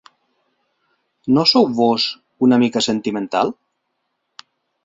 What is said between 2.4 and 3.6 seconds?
una mica sentimental?